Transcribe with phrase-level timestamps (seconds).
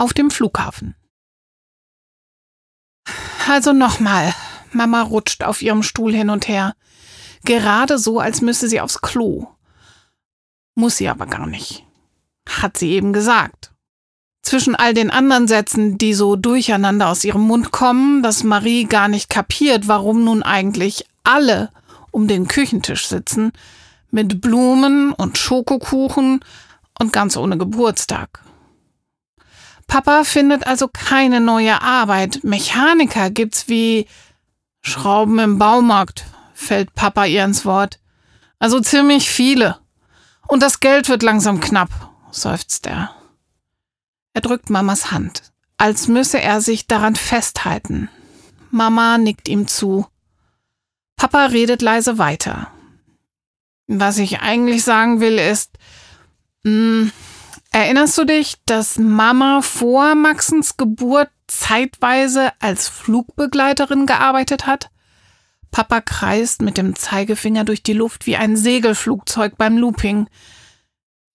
[0.00, 0.94] auf dem Flughafen.
[3.48, 4.34] Also nochmal.
[4.72, 6.74] Mama rutscht auf ihrem Stuhl hin und her.
[7.44, 9.48] Gerade so, als müsse sie aufs Klo.
[10.74, 11.84] Muss sie aber gar nicht.
[12.48, 13.72] Hat sie eben gesagt.
[14.42, 19.08] Zwischen all den anderen Sätzen, die so durcheinander aus ihrem Mund kommen, dass Marie gar
[19.08, 21.70] nicht kapiert, warum nun eigentlich alle
[22.10, 23.52] um den Küchentisch sitzen,
[24.10, 26.40] mit Blumen und Schokokuchen
[26.98, 28.42] und ganz ohne Geburtstag.
[29.90, 32.44] Papa findet also keine neue Arbeit.
[32.44, 34.06] Mechaniker gibt's wie
[34.82, 37.98] Schrauben im Baumarkt, fällt Papa ihr ins Wort.
[38.60, 39.78] Also ziemlich viele.
[40.46, 41.90] Und das Geld wird langsam knapp,
[42.30, 43.10] seufzt er.
[44.32, 48.08] Er drückt Mamas Hand, als müsse er sich daran festhalten.
[48.70, 50.06] Mama nickt ihm zu.
[51.16, 52.70] Papa redet leise weiter.
[53.88, 55.78] Was ich eigentlich sagen will, ist,
[56.62, 57.12] mh, hm,
[57.70, 64.90] erinnerst du dich, dass Mama vor Maxens Geburt zeitweise als Flugbegleiterin gearbeitet hat?
[65.70, 70.28] Papa kreist mit dem Zeigefinger durch die Luft wie ein Segelflugzeug beim Looping.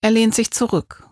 [0.00, 1.08] Er lehnt sich zurück.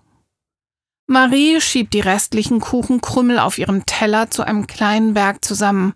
[1.06, 5.95] Marie schiebt die restlichen Kuchenkrümmel auf ihrem Teller zu einem kleinen Berg zusammen.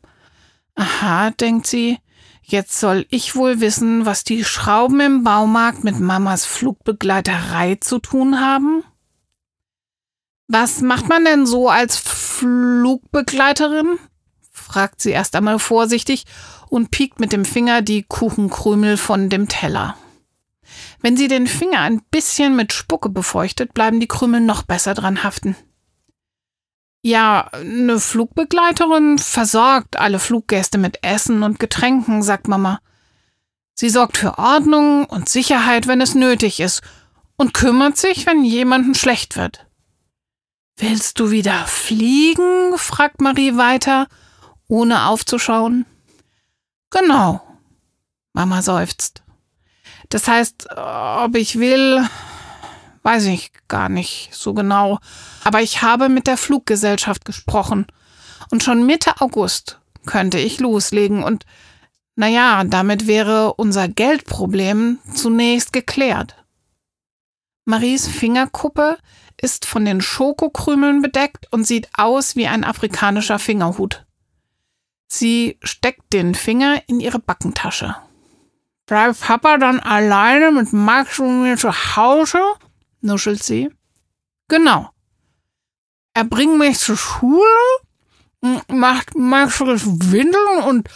[0.74, 1.98] Aha, denkt sie,
[2.42, 8.40] jetzt soll ich wohl wissen, was die Schrauben im Baumarkt mit Mamas Flugbegleiterei zu tun
[8.40, 8.84] haben?
[10.48, 13.98] Was macht man denn so als Flugbegleiterin?
[14.52, 16.24] fragt sie erst einmal vorsichtig
[16.68, 19.96] und piekt mit dem Finger die Kuchenkrümel von dem Teller.
[21.00, 25.22] Wenn sie den Finger ein bisschen mit Spucke befeuchtet, bleiben die Krümel noch besser dran
[25.22, 25.56] haften.
[27.02, 32.80] Ja, eine Flugbegleiterin versorgt alle Fluggäste mit Essen und Getränken, sagt Mama.
[33.74, 36.82] Sie sorgt für Ordnung und Sicherheit, wenn es nötig ist,
[37.36, 39.65] und kümmert sich, wenn jemandem schlecht wird.
[40.78, 42.76] Willst du wieder fliegen?
[42.76, 44.08] fragt Marie weiter,
[44.68, 45.86] ohne aufzuschauen.
[46.90, 47.40] Genau.
[48.34, 49.22] Mama seufzt.
[50.10, 52.06] Das heißt, ob ich will,
[53.02, 54.98] weiß ich gar nicht so genau.
[55.44, 57.86] Aber ich habe mit der Fluggesellschaft gesprochen.
[58.50, 61.46] Und schon Mitte August könnte ich loslegen und
[62.14, 66.34] naja, damit wäre unser Geldproblem zunächst geklärt.
[67.68, 68.96] Maries Fingerkuppe
[69.40, 74.06] ist von den Schokokrümeln bedeckt und sieht aus wie ein afrikanischer Fingerhut.
[75.08, 77.96] Sie steckt den Finger in ihre Backentasche.
[78.86, 82.38] Bleibt Papa dann alleine mit Max und mir zu Hause?
[83.00, 83.68] nuschelt sie.
[84.46, 84.90] Genau.
[86.14, 87.42] Er bringt mich zur Schule,
[88.68, 90.88] macht Max Windeln und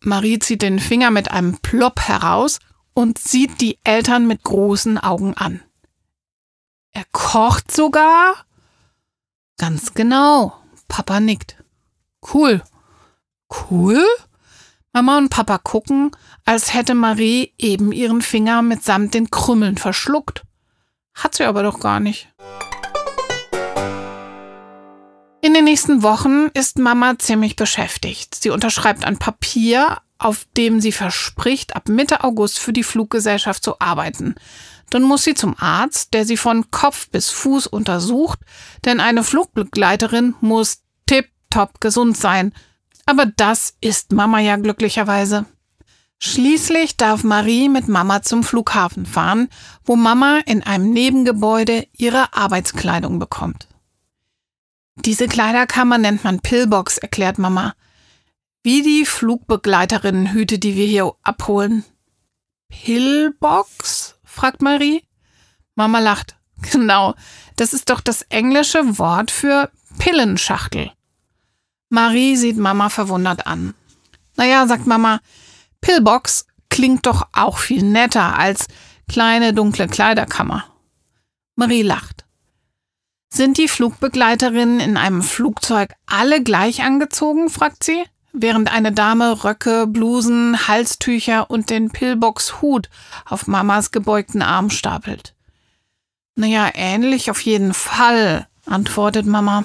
[0.00, 2.58] Marie zieht den Finger mit einem Plopp heraus
[2.92, 5.62] und sieht die Eltern mit großen Augen an.
[6.96, 8.46] Er kocht sogar?
[9.58, 10.54] Ganz genau.
[10.88, 11.62] Papa nickt.
[12.32, 12.62] Cool.
[13.52, 14.02] Cool?
[14.94, 16.12] Mama und Papa gucken,
[16.46, 20.44] als hätte Marie eben ihren Finger mitsamt den Krümmeln verschluckt.
[21.12, 22.32] Hat sie aber doch gar nicht.
[25.42, 28.34] In den nächsten Wochen ist Mama ziemlich beschäftigt.
[28.36, 33.80] Sie unterschreibt ein Papier, auf dem sie verspricht, ab Mitte August für die Fluggesellschaft zu
[33.80, 34.34] arbeiten.
[34.90, 38.38] Dann muss sie zum Arzt, der sie von Kopf bis Fuß untersucht,
[38.84, 42.52] denn eine Flugbegleiterin muss tipptopp gesund sein.
[43.04, 45.46] Aber das ist Mama ja glücklicherweise.
[46.18, 49.48] Schließlich darf Marie mit Mama zum Flughafen fahren,
[49.84, 53.68] wo Mama in einem Nebengebäude ihre Arbeitskleidung bekommt.
[54.96, 57.74] Diese Kleiderkammer nennt man Pillbox, erklärt Mama.
[58.62, 61.84] Wie die Flugbegleiterinnenhüte, die wir hier abholen.
[62.68, 64.05] Pillbox?
[64.36, 65.02] Fragt Marie.
[65.74, 66.36] Mama lacht.
[66.72, 67.14] Genau,
[67.56, 70.90] das ist doch das englische Wort für Pillenschachtel.
[71.90, 73.74] Marie sieht Mama verwundert an.
[74.36, 75.20] Naja, sagt Mama,
[75.82, 78.68] Pillbox klingt doch auch viel netter als
[79.06, 80.64] kleine dunkle Kleiderkammer.
[81.56, 82.24] Marie lacht.
[83.28, 87.50] Sind die Flugbegleiterinnen in einem Flugzeug alle gleich angezogen?
[87.50, 88.02] fragt sie
[88.36, 92.88] während eine Dame Röcke, Blusen, Halstücher und den Pillbox-Hut
[93.24, 95.34] auf Mamas gebeugten Arm stapelt.
[96.34, 99.64] Naja, ähnlich auf jeden Fall, antwortet Mama.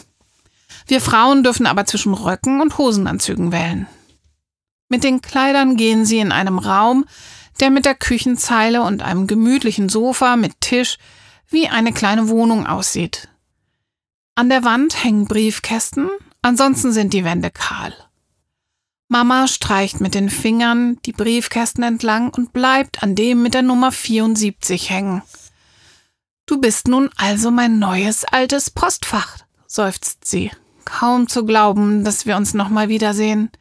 [0.88, 3.88] Wir Frauen dürfen aber zwischen Röcken und Hosenanzügen wählen.
[4.88, 7.06] Mit den Kleidern gehen sie in einem Raum,
[7.60, 10.98] der mit der Küchenzeile und einem gemütlichen Sofa mit Tisch
[11.50, 13.28] wie eine kleine Wohnung aussieht.
[14.36, 16.10] An der Wand hängen Briefkästen,
[16.42, 17.94] ansonsten sind die Wände kahl.
[19.12, 23.92] Mama streicht mit den Fingern die Briefkästen entlang und bleibt an dem mit der Nummer
[23.92, 25.22] 74 hängen.
[26.46, 30.50] Du bist nun also mein neues altes Postfach, seufzt sie.
[30.86, 33.52] Kaum zu glauben, dass wir uns nochmal wiedersehen.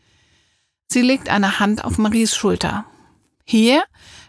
[0.86, 2.84] Sie legt eine Hand auf Maries Schulter.
[3.44, 3.82] Hier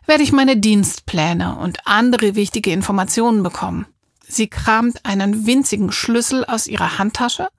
[0.07, 3.85] werde ich meine Dienstpläne und andere wichtige Informationen bekommen.
[4.27, 7.49] Sie kramt einen winzigen Schlüssel aus ihrer Handtasche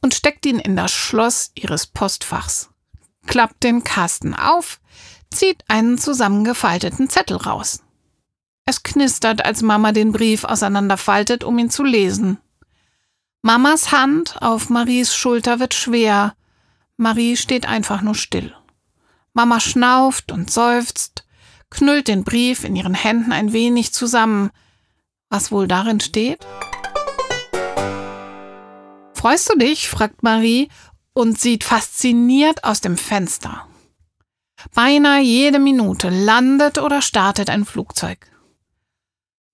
[0.00, 2.70] und steckt ihn in das Schloss ihres Postfachs,
[3.26, 4.80] klappt den Kasten auf,
[5.30, 7.82] zieht einen zusammengefalteten Zettel raus.
[8.64, 12.38] Es knistert, als Mama den Brief auseinanderfaltet, um ihn zu lesen.
[13.42, 16.34] Mamas Hand auf Maries Schulter wird schwer.
[16.96, 18.54] Marie steht einfach nur still.
[19.32, 21.24] Mama schnauft und seufzt,
[21.70, 24.50] knüllt den Brief in ihren Händen ein wenig zusammen.
[25.30, 26.46] Was wohl darin steht?
[29.14, 29.88] Freust du dich?
[29.88, 30.68] fragt Marie
[31.12, 33.66] und sieht fasziniert aus dem Fenster.
[34.74, 38.30] Beinahe jede Minute landet oder startet ein Flugzeug.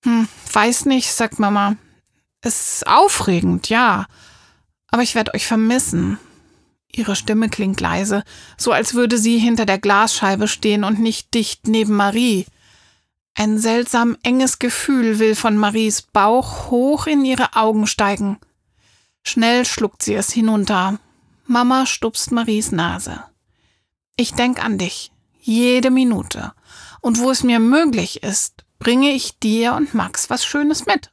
[0.04, 1.76] Hm, weiß nicht, sagt Mama.
[2.42, 4.06] Ist aufregend, ja.
[4.88, 6.18] Aber ich werde euch vermissen.
[6.92, 8.22] Ihre Stimme klingt leise,
[8.56, 12.46] so als würde sie hinter der Glasscheibe stehen und nicht dicht neben Marie.
[13.34, 18.38] Ein seltsam enges Gefühl will von Maries Bauch hoch in ihre Augen steigen.
[19.22, 20.98] Schnell schluckt sie es hinunter.
[21.46, 23.22] Mama stupst Maries Nase.
[24.16, 26.52] Ich denk an dich, jede Minute.
[27.00, 31.12] Und wo es mir möglich ist, bringe ich dir und Max was Schönes mit.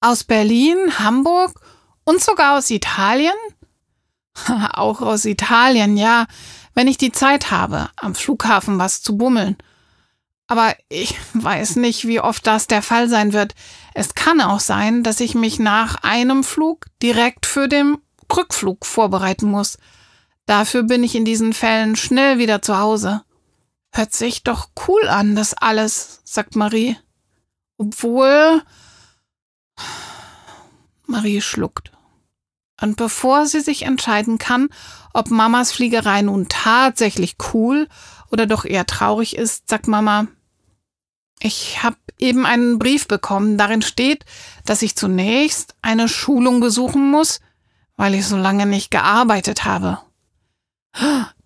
[0.00, 1.60] Aus Berlin, Hamburg
[2.04, 3.34] und sogar aus Italien?
[4.72, 6.26] Auch aus Italien, ja,
[6.74, 9.56] wenn ich die Zeit habe, am Flughafen was zu bummeln.
[10.46, 13.54] Aber ich weiß nicht, wie oft das der Fall sein wird.
[13.92, 17.98] Es kann auch sein, dass ich mich nach einem Flug direkt für den
[18.34, 19.78] Rückflug vorbereiten muss.
[20.46, 23.22] Dafür bin ich in diesen Fällen schnell wieder zu Hause.
[23.92, 26.96] Hört sich doch cool an, das alles, sagt Marie.
[27.78, 28.62] Obwohl.
[31.06, 31.92] Marie schluckt.
[32.80, 34.68] Und bevor sie sich entscheiden kann,
[35.14, 37.88] ob Mamas Fliegerei nun tatsächlich cool
[38.30, 40.26] oder doch eher traurig ist, sagt Mama,
[41.40, 44.24] ich habe eben einen Brief bekommen, darin steht,
[44.64, 47.40] dass ich zunächst eine Schulung besuchen muss,
[47.96, 49.98] weil ich so lange nicht gearbeitet habe.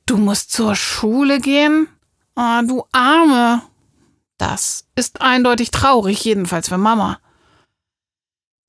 [0.06, 1.88] Du musst zur Schule gehen?
[2.36, 3.62] Oh, du Arme.
[4.38, 7.18] Das ist eindeutig traurig, jedenfalls für Mama.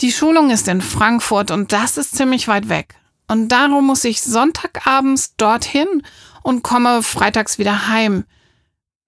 [0.02, 2.96] Die Schulung ist in Frankfurt und das ist ziemlich weit weg.
[3.28, 6.04] Und darum muss ich Sonntagabends dorthin
[6.44, 8.26] und komme freitags wieder heim.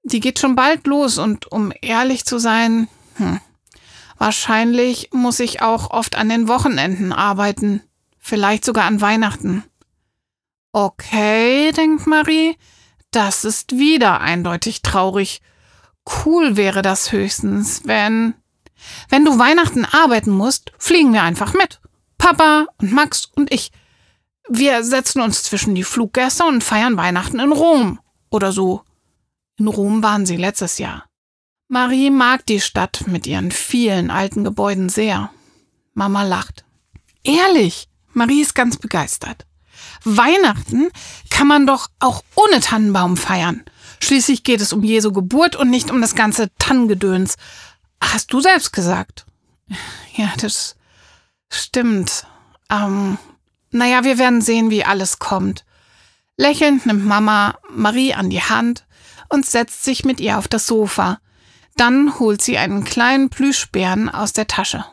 [0.04, 3.40] Die geht schon bald los und um ehrlich zu sein, hm,
[4.18, 7.82] wahrscheinlich muss ich auch oft an den Wochenenden arbeiten,
[8.24, 9.64] vielleicht sogar an Weihnachten.
[10.72, 12.58] Okay, denkt Marie,
[13.12, 15.42] das ist wieder eindeutig traurig.
[16.26, 18.34] Cool wäre das höchstens, wenn.
[19.10, 21.80] Wenn du Weihnachten arbeiten musst, fliegen wir einfach mit.
[22.18, 23.72] Papa und Max und ich.
[24.50, 28.00] Wir setzen uns zwischen die Fluggäste und feiern Weihnachten in Rom.
[28.30, 28.84] Oder so.
[29.58, 31.06] In Rom waren sie letztes Jahr.
[31.68, 35.32] Marie mag die Stadt mit ihren vielen alten Gebäuden sehr.
[35.94, 36.66] Mama lacht.
[37.24, 39.46] Ehrlich, Marie ist ganz begeistert.
[40.04, 40.90] Weihnachten
[41.30, 43.64] kann man doch auch ohne Tannenbaum feiern.
[44.02, 47.36] Schließlich geht es um Jesu Geburt und nicht um das ganze Tannengedöns.
[48.02, 49.26] Hast du selbst gesagt?
[50.16, 50.76] Ja, das
[51.50, 52.28] stimmt.
[52.70, 53.18] Ähm,
[53.72, 55.66] naja, wir werden sehen, wie alles kommt.
[56.38, 58.86] Lächelnd nimmt Mama Marie an die Hand
[59.30, 61.20] und setzt sich mit ihr auf das Sofa.
[61.76, 64.86] Dann holt sie einen kleinen Plüschbären aus der Tasche.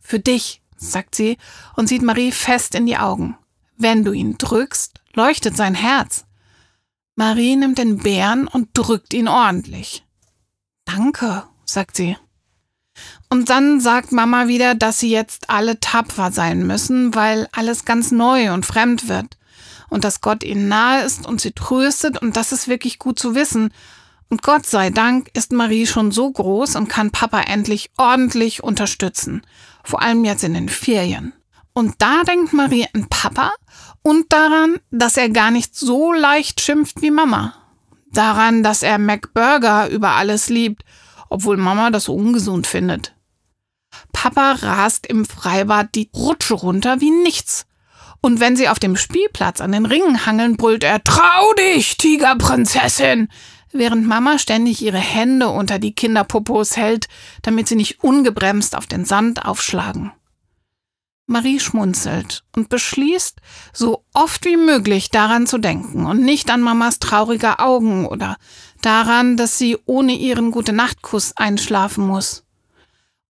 [0.00, 1.38] Für dich, sagt sie
[1.76, 3.36] und sieht Marie fest in die Augen.
[3.76, 6.24] Wenn du ihn drückst, leuchtet sein Herz.
[7.16, 10.04] Marie nimmt den Bären und drückt ihn ordentlich.
[10.84, 12.16] Danke, sagt sie.
[13.28, 18.10] Und dann sagt Mama wieder, dass sie jetzt alle tapfer sein müssen, weil alles ganz
[18.10, 19.36] neu und fremd wird
[19.90, 23.34] und dass Gott ihnen nahe ist und sie tröstet und das ist wirklich gut zu
[23.34, 23.72] wissen.
[24.30, 29.42] Und Gott sei Dank ist Marie schon so groß und kann Papa endlich ordentlich unterstützen,
[29.88, 31.32] vor allem jetzt in den Ferien.
[31.72, 33.52] Und da denkt Marie an Papa
[34.02, 37.54] und daran, dass er gar nicht so leicht schimpft wie Mama.
[38.12, 40.82] Daran, dass er McBurger über alles liebt,
[41.30, 43.14] obwohl Mama das so ungesund findet.
[44.12, 47.66] Papa rast im Freibad die Rutsche runter wie nichts
[48.20, 53.28] und wenn sie auf dem Spielplatz an den Ringen hangeln, brüllt er Trau dich, Tigerprinzessin,
[53.72, 57.08] während Mama ständig ihre Hände unter die Kinderpopos hält,
[57.42, 60.12] damit sie nicht ungebremst auf den Sand aufschlagen.
[61.26, 63.40] Marie schmunzelt und beschließt,
[63.72, 68.36] so oft wie möglich daran zu denken und nicht an Mamas traurige Augen oder
[68.80, 72.44] daran, dass sie ohne ihren Gute-Nacht-Kuss einschlafen muss.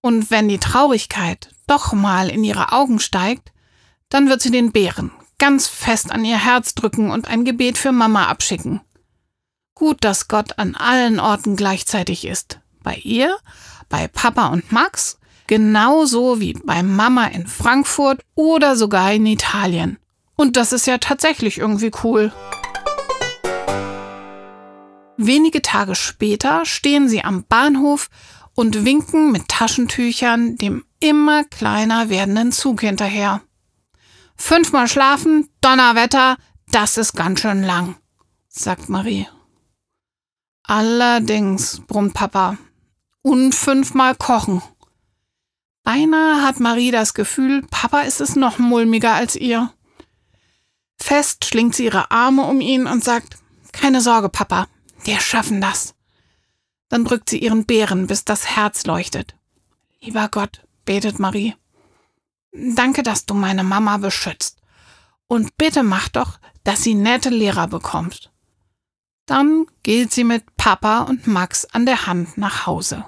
[0.01, 3.53] Und wenn die Traurigkeit doch mal in ihre Augen steigt,
[4.11, 7.93] Dann wird sie den Bären ganz fest an ihr Herz drücken und ein Gebet für
[7.93, 8.81] Mama abschicken.
[9.79, 12.59] Gut, dass Gott an allen Orten gleichzeitig ist.
[12.83, 13.37] Bei ihr,
[13.89, 19.99] bei Papa und Max, genauso wie bei Mama in Frankfurt oder sogar in Italien.
[20.35, 22.33] Und das ist ja tatsächlich irgendwie cool.
[25.17, 28.11] Wenige Tage später stehen sie am Bahnhof
[28.57, 33.43] und winken mit Taschentüchern dem immer kleiner werdenden Zug hinterher.
[34.35, 36.37] Fünfmal schlafen, Donnerwetter,
[36.73, 37.95] das ist ganz schön lang,
[38.49, 39.29] sagt Marie.
[40.69, 42.59] Allerdings, brummt Papa.
[43.23, 44.63] Und fünfmal kochen.
[45.83, 49.73] Beinahe hat Marie das Gefühl, Papa ist es noch mulmiger als ihr.
[50.97, 53.39] Fest schlingt sie ihre Arme um ihn und sagt,
[53.73, 54.69] keine Sorge, Papa,
[55.05, 55.95] wir schaffen das.
[56.91, 59.35] Dann drückt sie ihren Bären, bis das Herz leuchtet.
[60.03, 61.55] Lieber Gott, betet Marie,
[62.53, 64.59] danke, dass du meine Mama beschützt.
[65.29, 68.31] Und bitte mach doch, dass sie nette Lehrer bekommt.
[69.29, 73.05] Dann geht sie mit Papa und Max an der Hand nach Hause.